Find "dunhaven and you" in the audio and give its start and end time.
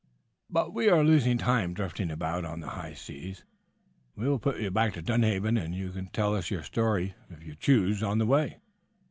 5.03-5.91